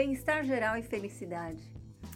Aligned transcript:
Bem-estar 0.00 0.42
geral 0.44 0.78
e 0.78 0.82
felicidade. 0.82 1.62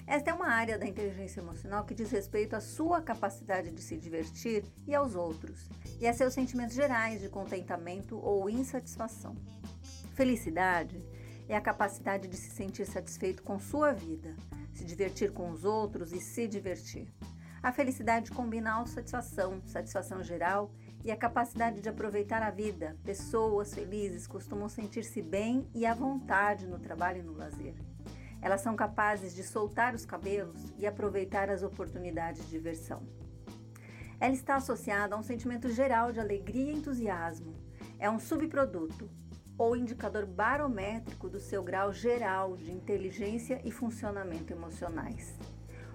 Esta 0.06 0.30
é 0.30 0.32
uma 0.32 0.48
área 0.48 0.78
da 0.78 0.86
inteligência 0.86 1.40
emocional 1.40 1.84
que 1.84 1.92
diz 1.92 2.10
respeito 2.10 2.56
à 2.56 2.60
sua 2.62 3.02
capacidade 3.02 3.70
de 3.70 3.82
se 3.82 3.98
divertir 3.98 4.64
e 4.86 4.94
aos 4.94 5.14
outros, 5.14 5.68
e 6.00 6.06
a 6.06 6.14
seus 6.14 6.32
sentimentos 6.32 6.74
gerais 6.74 7.20
de 7.20 7.28
contentamento 7.28 8.16
ou 8.16 8.48
insatisfação. 8.48 9.36
Felicidade 10.14 11.04
é 11.46 11.54
a 11.54 11.60
capacidade 11.60 12.26
de 12.26 12.38
se 12.38 12.52
sentir 12.52 12.86
satisfeito 12.86 13.42
com 13.42 13.58
sua 13.58 13.92
vida, 13.92 14.34
se 14.72 14.82
divertir 14.82 15.30
com 15.30 15.50
os 15.50 15.62
outros 15.66 16.10
e 16.10 16.20
se 16.22 16.48
divertir. 16.48 17.12
A 17.62 17.70
felicidade 17.70 18.30
combina 18.30 18.70
a 18.70 18.74
autossatisfação, 18.76 19.60
satisfação 19.66 20.22
geral 20.22 20.72
e 21.04 21.12
a 21.12 21.16
capacidade 21.16 21.82
de 21.82 21.88
aproveitar 21.88 22.42
a 22.42 22.50
vida. 22.50 22.96
Pessoas 23.04 23.74
felizes 23.74 24.26
costumam 24.26 24.68
sentir-se 24.68 25.20
bem 25.20 25.68
e 25.74 25.84
à 25.84 25.92
vontade 25.92 26.66
no 26.66 26.78
trabalho 26.78 27.20
e 27.20 27.22
no 27.22 27.34
lazer. 27.34 27.74
Elas 28.40 28.62
são 28.62 28.74
capazes 28.74 29.34
de 29.34 29.42
soltar 29.42 29.94
os 29.94 30.06
cabelos 30.06 30.72
e 30.78 30.86
aproveitar 30.86 31.50
as 31.50 31.62
oportunidades 31.62 32.44
de 32.44 32.50
diversão. 32.50 33.02
Ela 34.18 34.32
está 34.32 34.56
associada 34.56 35.14
a 35.14 35.18
um 35.18 35.22
sentimento 35.22 35.68
geral 35.68 36.10
de 36.10 36.20
alegria 36.20 36.72
e 36.72 36.76
entusiasmo. 36.76 37.54
É 37.98 38.08
um 38.08 38.18
subproduto 38.18 39.10
ou 39.56 39.76
indicador 39.76 40.26
barométrico 40.26 41.28
do 41.28 41.38
seu 41.38 41.62
grau 41.62 41.92
geral 41.92 42.56
de 42.56 42.72
inteligência 42.72 43.60
e 43.64 43.70
funcionamento 43.70 44.52
emocionais. 44.52 45.38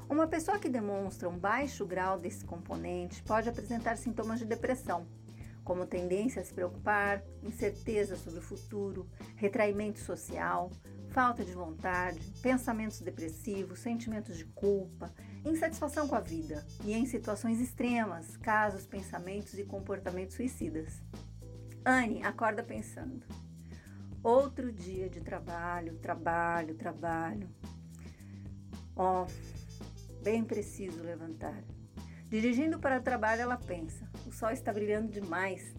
Uma 0.09 0.27
pessoa 0.27 0.57
que 0.57 0.67
demonstra 0.67 1.29
um 1.29 1.37
baixo 1.37 1.85
grau 1.85 2.17
desse 2.17 2.43
componente 2.43 3.21
pode 3.21 3.47
apresentar 3.47 3.95
sintomas 3.95 4.39
de 4.39 4.45
depressão, 4.45 5.05
como 5.63 5.85
tendência 5.85 6.41
a 6.41 6.45
se 6.45 6.51
preocupar, 6.51 7.23
incerteza 7.43 8.17
sobre 8.17 8.39
o 8.39 8.41
futuro, 8.41 9.07
retraimento 9.35 9.99
social, 9.99 10.71
falta 11.09 11.45
de 11.45 11.53
vontade, 11.53 12.19
pensamentos 12.41 12.99
depressivos, 13.01 13.79
sentimentos 13.79 14.35
de 14.35 14.45
culpa, 14.45 15.13
insatisfação 15.45 16.07
com 16.07 16.15
a 16.15 16.19
vida 16.19 16.65
e, 16.83 16.91
em 16.91 17.05
situações 17.05 17.61
extremas, 17.61 18.35
casos, 18.37 18.87
pensamentos 18.87 19.53
e 19.59 19.63
comportamentos 19.63 20.35
suicidas. 20.35 21.03
Anne 21.85 22.23
acorda 22.23 22.63
pensando: 22.63 23.27
outro 24.23 24.71
dia 24.71 25.07
de 25.07 25.21
trabalho, 25.21 25.99
trabalho, 25.99 26.73
trabalho. 26.73 27.47
Ó, 28.95 29.23
oh, 29.23 29.58
Bem 30.21 30.43
preciso 30.43 31.01
levantar. 31.01 31.63
Dirigindo 32.27 32.77
para 32.77 32.99
o 32.99 33.01
trabalho, 33.01 33.41
ela 33.41 33.57
pensa: 33.57 34.07
o 34.27 34.31
sol 34.31 34.51
está 34.51 34.71
brilhando 34.73 35.11
demais. 35.11 35.73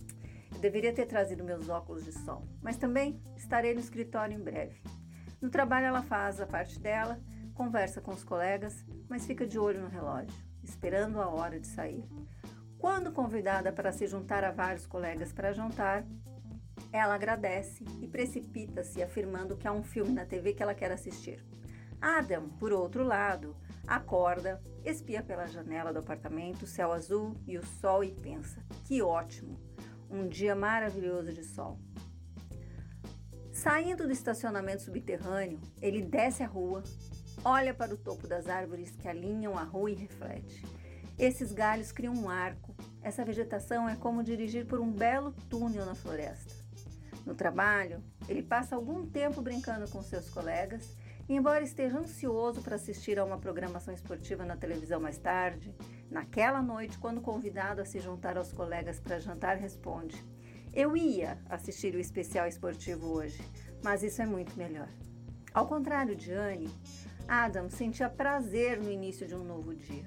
Eu 0.53 0.59
deveria 0.61 0.93
ter 0.93 1.07
trazido 1.07 1.45
meus 1.45 1.69
óculos 1.69 2.05
de 2.05 2.13
sol, 2.13 2.49
mas 2.63 2.77
também 2.77 3.23
estarei 3.37 3.75
no 3.75 3.81
escritório 3.81 4.35
em 4.35 4.43
breve. 4.43 4.83
No 5.41 5.51
trabalho, 5.51 5.87
ela 5.87 6.03
faz 6.03 6.41
a 6.41 6.47
parte 6.47 6.81
dela, 6.81 7.21
conversa 7.55 8.01
com 8.01 8.13
os 8.13 8.25
colegas, 8.25 8.85
mas 9.09 9.27
fica 9.27 9.47
de 9.47 9.59
olho 9.59 9.83
no 9.83 9.89
relógio, 9.89 10.35
esperando 10.63 11.21
a 11.21 11.29
hora 11.29 11.61
de 11.61 11.67
sair. 11.67 12.05
Quando 12.79 13.13
convidada 13.13 13.71
para 13.71 13.93
se 13.93 14.07
juntar 14.07 14.43
a 14.43 14.51
vários 14.51 14.87
colegas 14.87 15.33
para 15.33 15.53
jantar, 15.53 16.05
ela 16.91 17.15
agradece 17.15 17.85
e 18.01 18.09
precipita-se 18.09 19.03
afirmando 19.03 19.57
que 19.57 19.69
há 19.69 19.73
um 19.73 19.83
filme 19.83 20.13
na 20.13 20.25
TV 20.25 20.55
que 20.55 20.63
ela 20.63 20.75
quer 20.75 20.91
assistir. 20.91 21.45
Adam, 22.01 22.49
por 22.49 22.73
outro 22.73 23.05
lado, 23.05 23.55
acorda, 23.91 24.63
espia 24.85 25.21
pela 25.21 25.49
janela 25.49 25.93
do 25.93 25.99
apartamento, 25.99 26.63
o 26.63 26.67
céu 26.67 26.93
azul 26.93 27.35
e 27.45 27.59
o 27.59 27.67
sol 27.67 28.05
e 28.05 28.13
pensa: 28.13 28.65
que 28.85 29.03
ótimo! 29.03 29.59
Um 30.09 30.29
dia 30.29 30.55
maravilhoso 30.55 31.33
de 31.33 31.43
sol. 31.45 31.79
Saindo 33.53 34.07
do 34.07 34.13
estacionamento 34.13 34.83
subterrâneo, 34.83 35.61
ele 35.83 36.03
desce 36.03 36.43
a 36.43 36.47
rua, 36.47 36.83
olha 37.45 37.75
para 37.75 37.93
o 37.93 37.99
topo 37.99 38.27
das 38.27 38.49
árvores 38.49 38.95
que 38.95 39.09
alinham 39.09 39.59
a 39.59 39.65
rua 39.65 39.91
e 39.91 39.95
reflete. 39.95 40.65
Esses 41.19 41.53
galhos 41.53 41.93
criam 41.93 42.15
um 42.15 42.31
arco. 42.31 42.75
Essa 43.03 43.25
vegetação 43.25 43.89
é 43.89 43.97
como 43.97 44.23
dirigir 44.23 44.67
por 44.67 44.81
um 44.81 44.91
belo 44.91 45.33
túnel 45.49 45.85
na 45.85 45.95
floresta. 45.95 46.55
No 47.27 47.35
trabalho, 47.35 48.03
ele 48.29 48.43
passa 48.43 48.75
algum 48.75 49.07
tempo 49.07 49.43
brincando 49.43 49.91
com 49.91 50.03
seus 50.03 50.31
colegas 50.31 50.97
embora 51.35 51.63
esteja 51.63 51.99
ansioso 51.99 52.61
para 52.61 52.75
assistir 52.75 53.19
a 53.19 53.25
uma 53.25 53.39
programação 53.39 53.95
esportiva 53.95 54.45
na 54.45 54.57
televisão 54.57 55.01
mais 55.01 55.17
tarde, 55.17 55.75
naquela 56.11 56.61
noite, 56.61 56.99
quando 56.99 57.21
convidado 57.21 57.81
a 57.81 57.85
se 57.85 58.01
juntar 58.01 58.37
aos 58.37 58.53
colegas 58.53 58.99
para 58.99 59.21
jantar, 59.21 59.57
responde: 59.57 60.25
Eu 60.73 60.97
ia 60.97 61.39
assistir 61.49 61.95
o 61.95 62.01
especial 62.01 62.49
esportivo 62.49 63.07
hoje, 63.07 63.41
mas 63.83 64.03
isso 64.03 64.21
é 64.21 64.27
muito 64.27 64.57
melhor. 64.59 64.89
Ao 65.55 65.67
contrário 65.67 66.17
de 66.17 66.33
Anne, 66.33 66.69
Adam 67.29 67.71
sentia 67.71 68.09
prazer 68.09 68.81
no 68.81 68.91
início 68.91 69.27
de 69.27 69.35
um 69.35 69.45
novo 69.45 69.75
dia. 69.75 70.07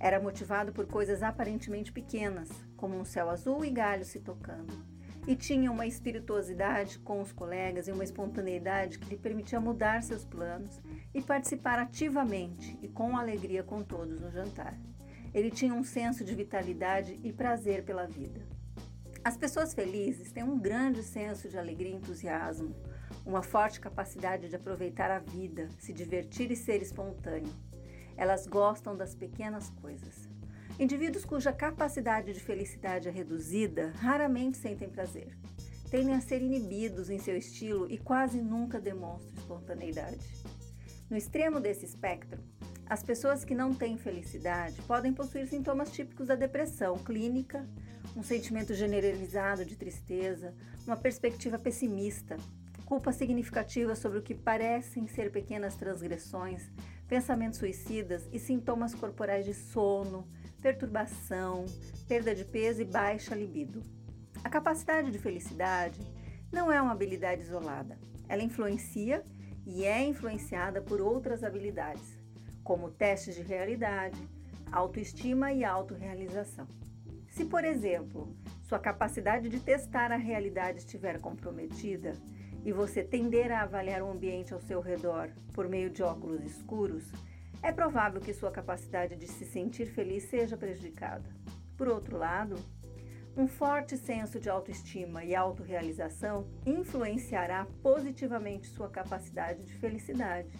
Era 0.00 0.20
motivado 0.20 0.72
por 0.72 0.86
coisas 0.86 1.22
aparentemente 1.22 1.92
pequenas, 1.92 2.50
como 2.76 2.98
um 2.98 3.04
céu 3.04 3.30
azul 3.30 3.64
e 3.64 3.70
galhos 3.70 4.08
se 4.08 4.20
tocando 4.20 4.95
e 5.26 5.34
tinha 5.34 5.72
uma 5.72 5.86
espirituosidade 5.86 6.98
com 7.00 7.20
os 7.20 7.32
colegas 7.32 7.88
e 7.88 7.92
uma 7.92 8.04
espontaneidade 8.04 8.98
que 8.98 9.08
lhe 9.08 9.16
permitia 9.16 9.60
mudar 9.60 10.02
seus 10.02 10.24
planos 10.24 10.80
e 11.12 11.20
participar 11.20 11.78
ativamente 11.78 12.78
e 12.80 12.88
com 12.88 13.16
alegria 13.16 13.62
com 13.62 13.82
todos 13.82 14.20
no 14.20 14.30
jantar. 14.30 14.78
Ele 15.34 15.50
tinha 15.50 15.74
um 15.74 15.82
senso 15.82 16.24
de 16.24 16.34
vitalidade 16.34 17.18
e 17.22 17.32
prazer 17.32 17.84
pela 17.84 18.06
vida. 18.06 18.40
As 19.24 19.36
pessoas 19.36 19.74
felizes 19.74 20.30
têm 20.30 20.44
um 20.44 20.58
grande 20.58 21.02
senso 21.02 21.48
de 21.48 21.58
alegria 21.58 21.90
e 21.90 21.96
entusiasmo, 21.96 22.74
uma 23.24 23.42
forte 23.42 23.80
capacidade 23.80 24.48
de 24.48 24.54
aproveitar 24.54 25.10
a 25.10 25.18
vida, 25.18 25.68
se 25.78 25.92
divertir 25.92 26.52
e 26.52 26.56
ser 26.56 26.80
espontâneo. 26.80 27.52
Elas 28.16 28.46
gostam 28.46 28.96
das 28.96 29.16
pequenas 29.16 29.68
coisas. 29.68 30.25
Indivíduos 30.78 31.24
cuja 31.24 31.54
capacidade 31.54 32.34
de 32.34 32.40
felicidade 32.40 33.08
é 33.08 33.10
reduzida 33.10 33.92
raramente 33.96 34.58
sentem 34.58 34.90
prazer. 34.90 35.34
Tendem 35.90 36.14
a 36.14 36.20
ser 36.20 36.42
inibidos 36.42 37.08
em 37.08 37.18
seu 37.18 37.34
estilo 37.34 37.90
e 37.90 37.96
quase 37.96 38.42
nunca 38.42 38.78
demonstram 38.78 39.32
espontaneidade. 39.38 40.18
No 41.08 41.16
extremo 41.16 41.60
desse 41.60 41.86
espectro, 41.86 42.42
as 42.84 43.02
pessoas 43.02 43.42
que 43.42 43.54
não 43.54 43.74
têm 43.74 43.96
felicidade 43.96 44.82
podem 44.82 45.14
possuir 45.14 45.48
sintomas 45.48 45.90
típicos 45.90 46.26
da 46.26 46.34
depressão 46.34 46.98
clínica, 46.98 47.66
um 48.14 48.22
sentimento 48.22 48.74
generalizado 48.74 49.64
de 49.64 49.76
tristeza, 49.76 50.54
uma 50.86 50.96
perspectiva 50.96 51.58
pessimista, 51.58 52.36
culpa 52.84 53.12
significativa 53.12 53.96
sobre 53.96 54.18
o 54.18 54.22
que 54.22 54.34
parecem 54.34 55.08
ser 55.08 55.32
pequenas 55.32 55.74
transgressões, 55.74 56.70
pensamentos 57.08 57.58
suicidas 57.58 58.28
e 58.30 58.38
sintomas 58.38 58.94
corporais 58.94 59.44
de 59.44 59.54
sono, 59.54 60.28
perturbação, 60.66 61.64
perda 62.08 62.34
de 62.34 62.44
peso 62.44 62.82
e 62.82 62.84
baixa 62.84 63.36
libido. 63.36 63.84
A 64.42 64.50
capacidade 64.50 65.12
de 65.12 65.18
felicidade 65.18 66.00
não 66.50 66.72
é 66.72 66.82
uma 66.82 66.90
habilidade 66.90 67.42
isolada. 67.42 67.96
Ela 68.28 68.42
influencia 68.42 69.22
e 69.64 69.84
é 69.84 70.02
influenciada 70.02 70.82
por 70.82 71.00
outras 71.00 71.44
habilidades, 71.44 72.18
como 72.64 72.90
testes 72.90 73.36
de 73.36 73.42
realidade, 73.42 74.18
autoestima 74.72 75.52
e 75.52 75.64
autorrealização. 75.64 76.66
Se, 77.28 77.44
por 77.44 77.64
exemplo, 77.64 78.36
sua 78.64 78.80
capacidade 78.80 79.48
de 79.48 79.60
testar 79.60 80.10
a 80.10 80.16
realidade 80.16 80.78
estiver 80.78 81.20
comprometida 81.20 82.14
e 82.64 82.72
você 82.72 83.04
tender 83.04 83.52
a 83.52 83.62
avaliar 83.62 84.02
o 84.02 84.10
ambiente 84.10 84.52
ao 84.52 84.60
seu 84.60 84.80
redor 84.80 85.30
por 85.52 85.68
meio 85.68 85.90
de 85.90 86.02
óculos 86.02 86.42
escuros, 86.42 87.04
é 87.62 87.72
provável 87.72 88.20
que 88.20 88.32
sua 88.32 88.50
capacidade 88.50 89.16
de 89.16 89.26
se 89.26 89.44
sentir 89.44 89.86
feliz 89.86 90.24
seja 90.24 90.56
prejudicada. 90.56 91.28
Por 91.76 91.88
outro 91.88 92.16
lado, 92.16 92.56
um 93.36 93.46
forte 93.46 93.98
senso 93.98 94.40
de 94.40 94.48
autoestima 94.48 95.22
e 95.22 95.34
autorrealização 95.34 96.46
influenciará 96.64 97.66
positivamente 97.82 98.66
sua 98.66 98.88
capacidade 98.88 99.62
de 99.64 99.74
felicidade. 99.74 100.58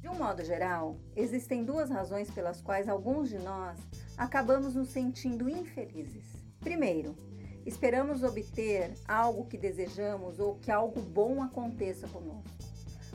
De 0.00 0.08
um 0.08 0.14
modo 0.14 0.44
geral, 0.44 0.98
existem 1.14 1.64
duas 1.64 1.88
razões 1.88 2.30
pelas 2.30 2.60
quais 2.60 2.88
alguns 2.88 3.28
de 3.28 3.38
nós 3.38 3.78
acabamos 4.16 4.74
nos 4.74 4.88
sentindo 4.88 5.48
infelizes. 5.48 6.24
Primeiro, 6.58 7.16
esperamos 7.64 8.24
obter 8.24 8.92
algo 9.06 9.46
que 9.46 9.56
desejamos 9.56 10.40
ou 10.40 10.56
que 10.56 10.72
algo 10.72 11.00
bom 11.00 11.42
aconteça 11.42 12.08
conosco. 12.08 12.65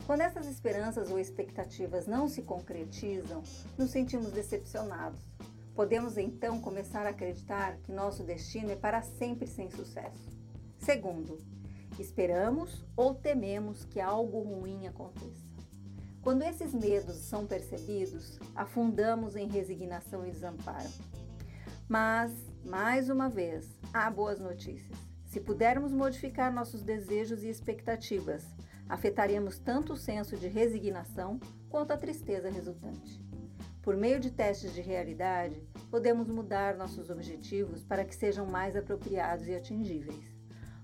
Quando 0.06 0.22
essas 0.22 0.46
esperanças 0.46 1.10
ou 1.10 1.18
expectativas 1.18 2.06
não 2.06 2.28
se 2.28 2.42
concretizam, 2.42 3.42
nos 3.78 3.90
sentimos 3.90 4.32
decepcionados. 4.32 5.20
Podemos 5.74 6.18
então 6.18 6.60
começar 6.60 7.06
a 7.06 7.10
acreditar 7.10 7.76
que 7.78 7.92
nosso 7.92 8.24
destino 8.24 8.72
é 8.72 8.76
para 8.76 9.00
sempre 9.00 9.46
sem 9.46 9.70
sucesso. 9.70 10.28
Segundo, 10.78 11.38
esperamos 11.98 12.84
ou 12.96 13.14
tememos 13.14 13.84
que 13.84 14.00
algo 14.00 14.40
ruim 14.40 14.86
aconteça. 14.86 15.52
Quando 16.20 16.42
esses 16.42 16.74
medos 16.74 17.16
são 17.16 17.46
percebidos, 17.46 18.38
afundamos 18.54 19.34
em 19.34 19.48
resignação 19.48 20.26
e 20.26 20.30
desamparo. 20.30 20.90
Mas, 21.88 22.32
mais 22.64 23.08
uma 23.08 23.28
vez, 23.28 23.66
há 23.92 24.10
boas 24.10 24.38
notícias. 24.38 24.98
Se 25.24 25.40
pudermos 25.40 25.92
modificar 25.92 26.52
nossos 26.52 26.82
desejos 26.82 27.42
e 27.42 27.48
expectativas, 27.48 28.44
afetaríamos 28.92 29.58
tanto 29.58 29.94
o 29.94 29.96
senso 29.96 30.36
de 30.36 30.48
resignação 30.48 31.40
quanto 31.70 31.94
a 31.94 31.96
tristeza 31.96 32.50
resultante. 32.50 33.24
Por 33.80 33.96
meio 33.96 34.20
de 34.20 34.30
testes 34.30 34.74
de 34.74 34.82
realidade, 34.82 35.66
podemos 35.90 36.28
mudar 36.28 36.76
nossos 36.76 37.08
objetivos 37.08 37.82
para 37.82 38.04
que 38.04 38.14
sejam 38.14 38.44
mais 38.44 38.76
apropriados 38.76 39.48
e 39.48 39.54
atingíveis. 39.54 40.36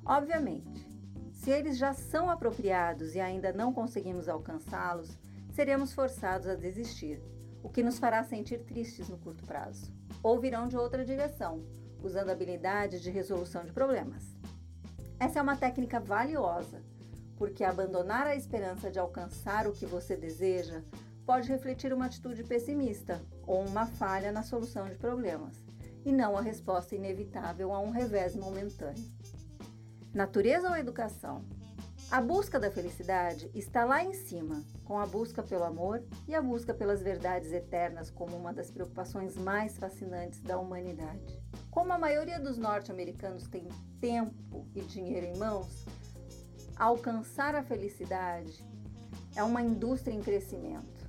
Obviamente, 0.06 0.88
se 1.34 1.50
eles 1.50 1.76
já 1.76 1.92
são 1.92 2.30
apropriados 2.30 3.14
e 3.14 3.20
ainda 3.20 3.52
não 3.52 3.74
conseguimos 3.74 4.26
alcançá-los, 4.26 5.18
seremos 5.50 5.92
forçados 5.92 6.46
a 6.46 6.54
desistir, 6.54 7.20
o 7.62 7.68
que 7.68 7.82
nos 7.82 7.98
fará 7.98 8.24
sentir 8.24 8.64
tristes 8.64 9.10
no 9.10 9.18
curto 9.18 9.44
prazo. 9.44 9.92
Ou 10.22 10.40
virão 10.40 10.66
de 10.66 10.78
outra 10.78 11.04
direção, 11.04 11.62
usando 12.02 12.30
habilidades 12.30 13.02
de 13.02 13.10
resolução 13.10 13.66
de 13.66 13.72
problemas. 13.72 14.24
Essa 15.20 15.40
é 15.40 15.42
uma 15.42 15.58
técnica 15.58 16.00
valiosa, 16.00 16.82
porque 17.38 17.64
abandonar 17.64 18.26
a 18.26 18.34
esperança 18.34 18.90
de 18.90 18.98
alcançar 18.98 19.66
o 19.66 19.72
que 19.72 19.86
você 19.86 20.16
deseja 20.16 20.82
pode 21.24 21.48
refletir 21.48 21.92
uma 21.92 22.06
atitude 22.06 22.42
pessimista 22.42 23.22
ou 23.46 23.64
uma 23.64 23.86
falha 23.86 24.32
na 24.32 24.42
solução 24.42 24.88
de 24.88 24.96
problemas, 24.96 25.54
e 26.04 26.12
não 26.12 26.36
a 26.36 26.40
resposta 26.40 26.96
inevitável 26.96 27.72
a 27.72 27.78
um 27.78 27.90
revés 27.90 28.34
momentâneo. 28.34 29.04
Natureza 30.12 30.68
ou 30.68 30.76
educação? 30.76 31.44
A 32.10 32.22
busca 32.22 32.58
da 32.58 32.70
felicidade 32.70 33.50
está 33.54 33.84
lá 33.84 34.02
em 34.02 34.14
cima, 34.14 34.64
com 34.84 34.98
a 34.98 35.04
busca 35.04 35.42
pelo 35.42 35.64
amor 35.64 36.02
e 36.26 36.34
a 36.34 36.40
busca 36.40 36.72
pelas 36.72 37.02
verdades 37.02 37.52
eternas 37.52 38.10
como 38.10 38.34
uma 38.34 38.50
das 38.50 38.70
preocupações 38.70 39.36
mais 39.36 39.76
fascinantes 39.76 40.40
da 40.40 40.58
humanidade. 40.58 41.38
Como 41.70 41.92
a 41.92 41.98
maioria 41.98 42.40
dos 42.40 42.56
norte-americanos 42.56 43.46
tem 43.48 43.68
tempo 44.00 44.66
e 44.74 44.80
dinheiro 44.80 45.26
em 45.26 45.36
mãos, 45.36 45.84
alcançar 46.78 47.56
a 47.56 47.62
felicidade 47.62 48.64
é 49.34 49.42
uma 49.42 49.60
indústria 49.60 50.14
em 50.14 50.20
crescimento. 50.20 51.08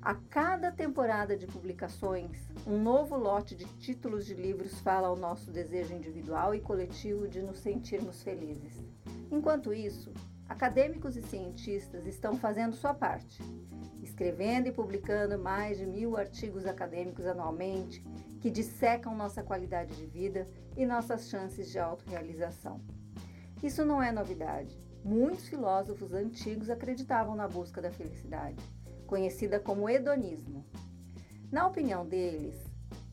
A 0.00 0.14
cada 0.14 0.72
temporada 0.72 1.36
de 1.36 1.46
publicações, 1.46 2.48
um 2.66 2.82
novo 2.82 3.14
lote 3.14 3.54
de 3.54 3.66
títulos 3.76 4.24
de 4.24 4.32
livros 4.32 4.80
fala 4.80 5.08
ao 5.08 5.16
nosso 5.16 5.50
desejo 5.50 5.92
individual 5.92 6.54
e 6.54 6.60
coletivo 6.60 7.28
de 7.28 7.42
nos 7.42 7.58
sentirmos 7.58 8.22
felizes. 8.22 8.82
Enquanto 9.30 9.74
isso, 9.74 10.14
acadêmicos 10.48 11.14
e 11.16 11.22
cientistas 11.22 12.06
estão 12.06 12.38
fazendo 12.38 12.74
sua 12.74 12.94
parte, 12.94 13.42
escrevendo 14.02 14.68
e 14.68 14.72
publicando 14.72 15.38
mais 15.38 15.76
de 15.76 15.84
mil 15.84 16.16
artigos 16.16 16.64
acadêmicos 16.64 17.26
anualmente 17.26 18.02
que 18.40 18.50
dissecam 18.50 19.14
nossa 19.14 19.42
qualidade 19.42 19.94
de 19.94 20.06
vida 20.06 20.46
e 20.74 20.86
nossas 20.86 21.28
chances 21.28 21.70
de 21.70 21.78
autorrealização. 21.78 22.80
Isso 23.62 23.84
não 23.84 24.02
é 24.02 24.10
novidade. 24.10 24.78
Muitos 25.04 25.48
filósofos 25.48 26.12
antigos 26.12 26.70
acreditavam 26.70 27.34
na 27.34 27.48
busca 27.48 27.80
da 27.80 27.90
felicidade 27.90 28.62
conhecida 29.10 29.58
como 29.58 29.90
hedonismo. 29.90 30.64
Na 31.50 31.66
opinião 31.66 32.06
deles, 32.06 32.54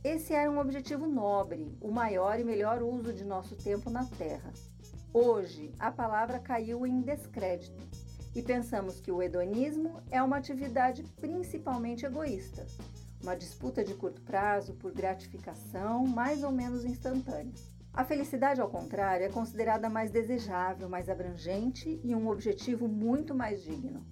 esse 0.03 0.31
era 0.31 0.49
um 0.49 0.59
objetivo 0.59 1.07
nobre, 1.07 1.75
o 1.81 1.89
maior 1.89 2.39
e 2.39 2.43
melhor 2.43 2.83
uso 2.83 3.11
de 3.11 3.25
nosso 3.25 3.55
tempo 3.55 3.89
na 3.89 4.05
Terra. 4.05 4.53
Hoje, 5.11 5.71
a 5.79 5.91
palavra 5.91 6.37
caiu 6.37 6.85
em 6.85 7.01
descrédito 7.01 7.83
e 8.35 8.43
pensamos 8.43 9.01
que 9.01 9.11
o 9.11 9.23
hedonismo 9.23 9.99
é 10.11 10.21
uma 10.21 10.37
atividade 10.37 11.01
principalmente 11.19 12.05
egoísta, 12.05 12.67
uma 13.23 13.35
disputa 13.35 13.83
de 13.83 13.95
curto 13.95 14.21
prazo 14.21 14.75
por 14.75 14.93
gratificação 14.93 16.05
mais 16.05 16.43
ou 16.43 16.51
menos 16.51 16.85
instantânea. 16.85 17.55
A 17.97 18.05
felicidade, 18.05 18.61
ao 18.61 18.69
contrário, 18.69 19.25
é 19.25 19.29
considerada 19.29 19.89
mais 19.89 20.11
desejável, 20.11 20.87
mais 20.87 21.09
abrangente 21.09 21.99
e 22.03 22.13
um 22.13 22.29
objetivo 22.29 22.87
muito 22.87 23.33
mais 23.33 23.63
digno. 23.63 24.05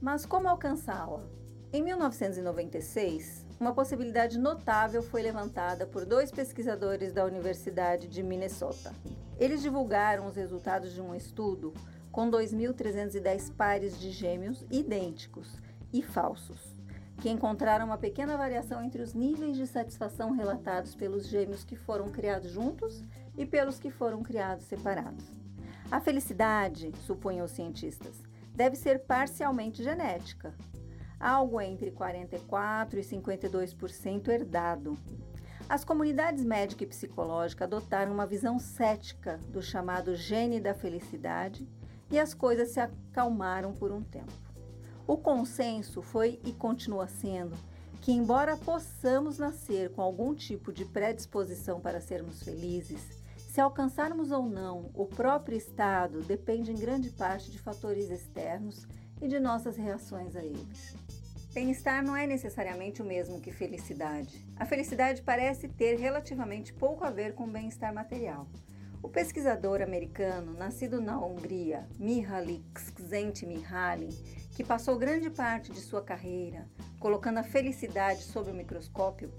Mas 0.00 0.24
como 0.24 0.46
alcançá-la? 0.46 1.26
Em 1.72 1.82
1996, 1.82 3.44
uma 3.58 3.74
possibilidade 3.74 4.38
notável 4.38 5.02
foi 5.02 5.20
levantada 5.20 5.84
por 5.84 6.06
dois 6.06 6.30
pesquisadores 6.30 7.12
da 7.12 7.24
Universidade 7.24 8.06
de 8.06 8.22
Minnesota. 8.22 8.94
Eles 9.36 9.62
divulgaram 9.62 10.28
os 10.28 10.36
resultados 10.36 10.94
de 10.94 11.00
um 11.00 11.12
estudo 11.12 11.74
com 12.12 12.30
2.310 12.30 13.52
pares 13.56 13.98
de 13.98 14.12
gêmeos 14.12 14.64
idênticos 14.70 15.58
e 15.92 16.04
falsos, 16.04 16.71
que 17.20 17.30
encontraram 17.30 17.86
uma 17.86 17.98
pequena 17.98 18.36
variação 18.36 18.82
entre 18.82 19.02
os 19.02 19.14
níveis 19.14 19.56
de 19.56 19.66
satisfação 19.66 20.32
relatados 20.32 20.94
pelos 20.94 21.26
gêmeos 21.26 21.64
que 21.64 21.76
foram 21.76 22.10
criados 22.10 22.50
juntos 22.50 23.04
e 23.36 23.46
pelos 23.46 23.78
que 23.78 23.90
foram 23.90 24.22
criados 24.22 24.64
separados. 24.64 25.32
A 25.90 26.00
felicidade, 26.00 26.90
supunham 27.06 27.44
os 27.44 27.52
cientistas, 27.52 28.22
deve 28.54 28.76
ser 28.76 29.00
parcialmente 29.00 29.82
genética, 29.82 30.54
algo 31.20 31.60
entre 31.60 31.90
44% 31.90 32.94
e 32.94 33.00
52% 33.00 34.28
herdado. 34.28 34.98
As 35.68 35.84
comunidades 35.84 36.44
médica 36.44 36.82
e 36.82 36.86
psicológica 36.86 37.64
adotaram 37.64 38.12
uma 38.12 38.26
visão 38.26 38.58
cética 38.58 39.38
do 39.48 39.62
chamado 39.62 40.14
gene 40.14 40.60
da 40.60 40.74
felicidade 40.74 41.68
e 42.10 42.18
as 42.18 42.34
coisas 42.34 42.70
se 42.70 42.80
acalmaram 42.80 43.72
por 43.72 43.92
um 43.92 44.02
tempo. 44.02 44.51
O 45.12 45.18
consenso 45.18 46.00
foi 46.00 46.40
e 46.42 46.54
continua 46.54 47.06
sendo 47.06 47.54
que, 48.00 48.10
embora 48.10 48.56
possamos 48.56 49.36
nascer 49.36 49.90
com 49.90 50.00
algum 50.00 50.34
tipo 50.34 50.72
de 50.72 50.86
predisposição 50.86 51.82
para 51.82 52.00
sermos 52.00 52.42
felizes, 52.42 53.22
se 53.36 53.60
alcançarmos 53.60 54.30
ou 54.30 54.48
não 54.48 54.90
o 54.94 55.04
próprio 55.04 55.54
estado 55.54 56.22
depende 56.22 56.72
em 56.72 56.76
grande 56.76 57.10
parte 57.10 57.50
de 57.50 57.58
fatores 57.58 58.08
externos 58.08 58.86
e 59.20 59.28
de 59.28 59.38
nossas 59.38 59.76
reações 59.76 60.34
a 60.34 60.42
eles. 60.42 60.96
Bem-estar 61.52 62.02
não 62.02 62.16
é 62.16 62.26
necessariamente 62.26 63.02
o 63.02 63.04
mesmo 63.04 63.38
que 63.38 63.52
felicidade. 63.52 64.42
A 64.56 64.64
felicidade 64.64 65.20
parece 65.20 65.68
ter 65.68 65.98
relativamente 65.98 66.72
pouco 66.72 67.04
a 67.04 67.10
ver 67.10 67.34
com 67.34 67.46
bem-estar 67.46 67.92
material. 67.92 68.46
O 69.02 69.08
pesquisador 69.08 69.82
americano, 69.82 70.54
nascido 70.54 71.00
na 71.00 71.18
Hungria, 71.18 71.88
Mihaly 71.98 72.64
Csikszentmihalyi, 72.72 74.10
que 74.52 74.62
passou 74.62 74.96
grande 74.96 75.28
parte 75.28 75.72
de 75.72 75.80
sua 75.80 76.00
carreira 76.00 76.70
colocando 77.00 77.38
a 77.38 77.42
felicidade 77.42 78.22
sob 78.22 78.52
o 78.52 78.54
microscópio, 78.54 79.32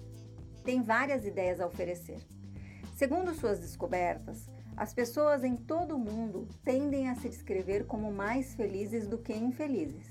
tem 0.66 0.84
várias 0.84 1.26
ideias 1.26 1.62
a 1.62 1.66
oferecer. 1.66 2.20
Segundo 2.94 3.34
suas 3.34 3.62
descobertas, 3.62 4.50
as 4.76 4.94
pessoas 4.94 5.46
em 5.46 5.56
todo 5.56 5.96
o 5.96 6.00
mundo 6.00 6.46
tendem 6.66 7.08
a 7.08 7.16
se 7.16 7.30
descrever 7.30 7.86
como 7.86 8.12
mais 8.12 8.54
felizes 8.56 9.08
do 9.08 9.18
que 9.18 9.34
infelizes. 9.34 10.10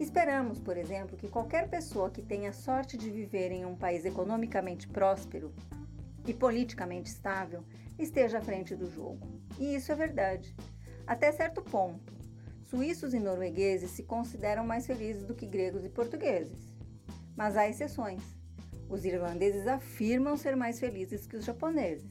Esperamos, 0.00 0.58
por 0.58 0.78
exemplo, 0.78 1.18
que 1.18 1.28
qualquer 1.28 1.68
pessoa 1.68 2.10
que 2.10 2.22
tenha 2.22 2.52
sorte 2.52 2.96
de 2.96 3.10
viver 3.10 3.52
em 3.52 3.66
um 3.66 3.76
país 3.76 4.06
economicamente 4.06 4.88
próspero 4.88 5.52
e 6.26 6.32
politicamente 6.32 7.10
estável 7.10 7.62
esteja 7.98 8.38
à 8.38 8.40
frente 8.40 8.74
do 8.74 8.90
jogo. 8.90 9.40
E 9.58 9.74
isso 9.74 9.92
é 9.92 9.94
verdade. 9.94 10.54
Até 11.06 11.32
certo 11.32 11.62
ponto. 11.62 12.14
Suíços 12.64 13.14
e 13.14 13.20
noruegueses 13.20 13.90
se 13.90 14.02
consideram 14.02 14.66
mais 14.66 14.86
felizes 14.86 15.24
do 15.24 15.34
que 15.34 15.46
gregos 15.46 15.84
e 15.84 15.88
portugueses. 15.88 16.74
Mas 17.36 17.56
há 17.56 17.68
exceções. 17.68 18.22
Os 18.88 19.04
irlandeses 19.04 19.66
afirmam 19.66 20.36
ser 20.36 20.56
mais 20.56 20.78
felizes 20.78 21.26
que 21.26 21.36
os 21.36 21.44
japoneses. 21.44 22.10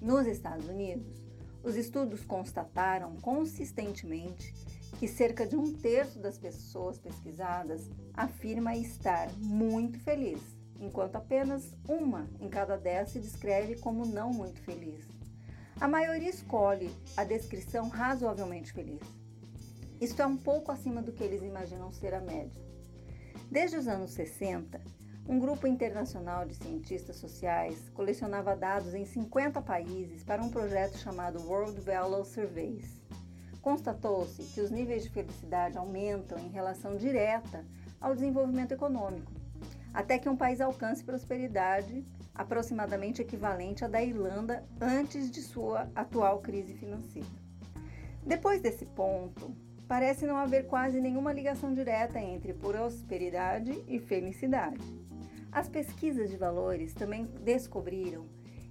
Nos 0.00 0.26
Estados 0.26 0.68
Unidos, 0.68 1.24
os 1.62 1.74
estudos 1.74 2.24
constataram 2.24 3.16
consistentemente 3.16 4.54
que 4.98 5.08
cerca 5.08 5.46
de 5.46 5.56
um 5.56 5.72
terço 5.72 6.18
das 6.18 6.38
pessoas 6.38 6.98
pesquisadas 6.98 7.90
afirma 8.14 8.76
estar 8.76 9.30
muito 9.38 9.98
feliz, 9.98 10.40
enquanto 10.80 11.16
apenas 11.16 11.74
uma 11.88 12.28
em 12.40 12.48
cada 12.48 12.76
dez 12.76 13.10
se 13.10 13.20
descreve 13.20 13.76
como 13.76 14.06
não 14.06 14.30
muito 14.30 14.60
feliz. 14.60 15.06
A 15.80 15.86
maioria 15.86 16.30
escolhe 16.30 16.90
a 17.16 17.24
descrição 17.24 17.88
razoavelmente 17.88 18.72
feliz. 18.72 19.02
Isto 20.00 20.22
é 20.22 20.26
um 20.26 20.36
pouco 20.36 20.72
acima 20.72 21.02
do 21.02 21.12
que 21.12 21.22
eles 21.22 21.42
imaginam 21.42 21.92
ser 21.92 22.14
a 22.14 22.20
média. 22.20 22.62
Desde 23.50 23.76
os 23.76 23.86
anos 23.86 24.10
60, 24.12 24.80
um 25.28 25.38
grupo 25.38 25.66
internacional 25.66 26.46
de 26.46 26.54
cientistas 26.54 27.16
sociais 27.16 27.90
colecionava 27.94 28.54
dados 28.54 28.94
em 28.94 29.04
50 29.04 29.60
países 29.60 30.22
para 30.22 30.42
um 30.42 30.48
projeto 30.48 30.96
chamado 30.98 31.42
World 31.42 31.80
Value 31.80 32.24
Surveys. 32.24 33.02
Constatou-se 33.60 34.42
que 34.54 34.60
os 34.60 34.70
níveis 34.70 35.02
de 35.02 35.10
felicidade 35.10 35.76
aumentam 35.76 36.38
em 36.38 36.48
relação 36.48 36.96
direta 36.96 37.64
ao 38.00 38.14
desenvolvimento 38.14 38.72
econômico, 38.72 39.32
até 39.96 40.18
que 40.18 40.28
um 40.28 40.36
país 40.36 40.60
alcance 40.60 41.02
prosperidade 41.02 42.04
aproximadamente 42.34 43.22
equivalente 43.22 43.82
à 43.82 43.88
da 43.88 44.04
Irlanda 44.04 44.62
antes 44.78 45.30
de 45.30 45.40
sua 45.40 45.90
atual 45.94 46.40
crise 46.40 46.74
financeira. 46.74 47.26
Depois 48.22 48.60
desse 48.60 48.84
ponto, 48.84 49.56
parece 49.88 50.26
não 50.26 50.36
haver 50.36 50.66
quase 50.66 51.00
nenhuma 51.00 51.32
ligação 51.32 51.72
direta 51.72 52.20
entre 52.20 52.52
prosperidade 52.52 53.72
e 53.88 53.98
felicidade. 53.98 54.84
As 55.50 55.66
pesquisas 55.66 56.28
de 56.28 56.36
valores 56.36 56.92
também 56.92 57.24
descobriram 57.42 58.26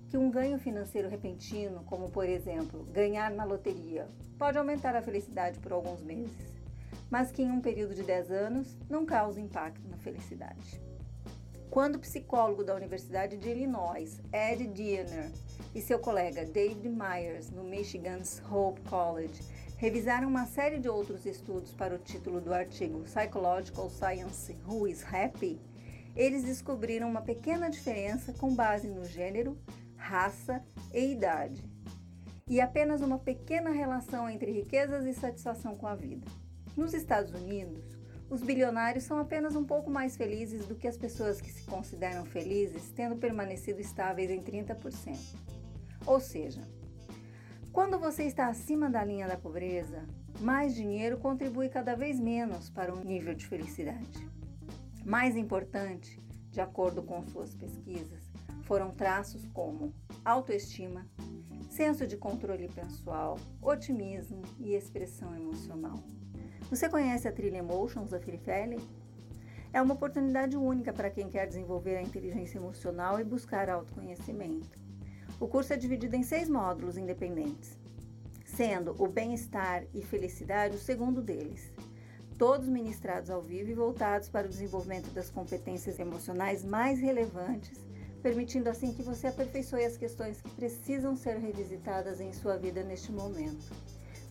que 0.07 0.17
um 0.19 0.29
ganho 0.29 0.59
financeiro 0.59 1.09
repentino, 1.09 1.83
como 1.85 2.11
por 2.11 2.29
exemplo 2.29 2.83
ganhar 2.93 3.31
na 3.31 3.45
loteria, 3.45 4.07
pode 4.37 4.59
aumentar 4.59 4.95
a 4.95 5.01
felicidade 5.01 5.57
por 5.57 5.71
alguns 5.71 6.03
meses, 6.03 6.53
mas 7.09 7.31
que 7.31 7.41
em 7.41 7.49
um 7.49 7.61
período 7.61 7.95
de 7.95 8.03
10 8.03 8.29
anos 8.29 8.77
não 8.87 9.07
causa 9.07 9.41
impacto 9.41 9.87
na 9.89 9.97
felicidade. 9.97 10.79
Quando 11.75 11.97
o 11.97 11.99
psicólogo 11.99 12.63
da 12.63 12.73
Universidade 12.73 13.35
de 13.35 13.49
Illinois, 13.49 14.21
Ed 14.31 14.65
Diener, 14.67 15.29
e 15.75 15.81
seu 15.81 15.99
colega 15.99 16.45
David 16.45 16.87
Myers, 16.87 17.51
no 17.51 17.65
Michigan's 17.65 18.41
Hope 18.49 18.79
College, 18.83 19.43
revisaram 19.75 20.29
uma 20.29 20.45
série 20.45 20.79
de 20.79 20.87
outros 20.87 21.25
estudos 21.25 21.73
para 21.73 21.93
o 21.93 21.97
título 21.97 22.39
do 22.39 22.53
artigo 22.53 23.01
Psychological 23.01 23.89
Science 23.89 24.55
Who 24.65 24.87
is 24.87 25.03
Happy, 25.03 25.59
eles 26.15 26.45
descobriram 26.45 27.09
uma 27.09 27.21
pequena 27.21 27.69
diferença 27.69 28.31
com 28.31 28.55
base 28.55 28.87
no 28.87 29.03
gênero, 29.03 29.57
raça 29.97 30.63
e 30.93 31.11
idade, 31.11 31.61
e 32.47 32.61
apenas 32.61 33.01
uma 33.01 33.19
pequena 33.19 33.71
relação 33.71 34.29
entre 34.29 34.49
riquezas 34.49 35.05
e 35.05 35.13
satisfação 35.13 35.75
com 35.75 35.87
a 35.87 35.95
vida. 35.95 36.25
Nos 36.77 36.93
Estados 36.93 37.33
Unidos, 37.33 37.94
os 38.29 38.41
bilionários 38.41 39.03
são 39.03 39.19
apenas 39.19 39.55
um 39.55 39.63
pouco 39.63 39.89
mais 39.89 40.17
felizes 40.17 40.65
do 40.65 40.75
que 40.75 40.87
as 40.87 40.97
pessoas 40.97 41.39
que 41.39 41.51
se 41.51 41.63
consideram 41.63 42.25
felizes, 42.25 42.91
tendo 42.91 43.15
permanecido 43.15 43.79
estáveis 43.79 44.31
em 44.31 44.41
30%. 44.41 45.17
Ou 46.05 46.19
seja, 46.19 46.61
quando 47.71 47.99
você 47.99 48.23
está 48.23 48.47
acima 48.47 48.89
da 48.89 49.03
linha 49.03 49.27
da 49.27 49.37
pobreza, 49.37 50.05
mais 50.39 50.73
dinheiro 50.73 51.17
contribui 51.17 51.69
cada 51.69 51.95
vez 51.95 52.19
menos 52.19 52.69
para 52.69 52.93
um 52.93 53.03
nível 53.03 53.33
de 53.33 53.45
felicidade. 53.45 54.29
Mais 55.05 55.35
importante, 55.35 56.19
de 56.49 56.61
acordo 56.61 57.03
com 57.03 57.23
suas 57.27 57.53
pesquisas, 57.53 58.23
foram 58.63 58.91
traços 58.91 59.45
como 59.47 59.93
autoestima, 60.23 61.07
senso 61.69 62.07
de 62.07 62.17
controle 62.17 62.67
pessoal, 62.69 63.37
otimismo 63.61 64.41
e 64.57 64.73
expressão 64.73 65.35
emocional. 65.35 66.03
Você 66.69 66.89
conhece 66.89 67.27
a 67.27 67.31
trilha 67.31 67.57
Emotions 67.57 68.09
da 68.09 68.19
Filifelli? 68.19 68.79
É 69.71 69.79
uma 69.79 69.93
oportunidade 69.93 70.57
única 70.57 70.91
para 70.91 71.11
quem 71.11 71.29
quer 71.29 71.45
desenvolver 71.45 71.95
a 71.95 72.01
inteligência 72.01 72.57
emocional 72.57 73.19
e 73.19 73.23
buscar 73.23 73.69
autoconhecimento. 73.69 74.79
O 75.39 75.47
curso 75.47 75.73
é 75.73 75.77
dividido 75.77 76.15
em 76.15 76.23
seis 76.23 76.49
módulos 76.49 76.97
independentes, 76.97 77.77
sendo 78.45 78.95
o 78.97 79.07
bem-estar 79.07 79.83
e 79.93 80.01
felicidade 80.01 80.75
o 80.75 80.79
segundo 80.79 81.21
deles. 81.21 81.71
Todos 82.35 82.67
ministrados 82.67 83.29
ao 83.29 83.43
vivo 83.43 83.69
e 83.69 83.75
voltados 83.75 84.27
para 84.27 84.47
o 84.47 84.49
desenvolvimento 84.49 85.11
das 85.11 85.29
competências 85.29 85.99
emocionais 85.99 86.65
mais 86.65 86.99
relevantes, 86.99 87.79
permitindo 88.23 88.69
assim 88.69 88.91
que 88.91 89.03
você 89.03 89.27
aperfeiçoe 89.27 89.85
as 89.85 89.97
questões 89.97 90.41
que 90.41 90.49
precisam 90.49 91.15
ser 91.15 91.37
revisitadas 91.37 92.19
em 92.19 92.33
sua 92.33 92.57
vida 92.57 92.81
neste 92.81 93.11
momento. 93.11 93.71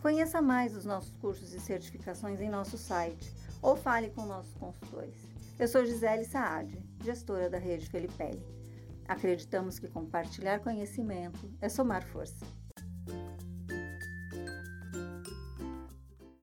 Conheça 0.05 0.39
mais 0.39 0.75
os 0.75 0.85
nossos 0.85 1.17
cursos 1.17 1.51
e 1.51 1.59
certificações 1.59 2.39
em 2.39 2.47
nosso 2.47 2.77
site 2.77 3.33
ou 3.59 3.75
fale 3.75 4.11
com 4.11 4.23
nossos 4.23 4.53
consultores. 4.53 5.15
Eu 5.57 5.67
sou 5.67 5.83
Gisele 5.83 6.23
Saad, 6.23 6.77
gestora 7.03 7.49
da 7.49 7.57
Rede 7.57 7.89
Felipelli. 7.89 8.45
Acreditamos 9.07 9.79
que 9.79 9.87
compartilhar 9.87 10.59
conhecimento 10.59 11.51
é 11.59 11.67
somar 11.67 12.03
força. 12.03 12.45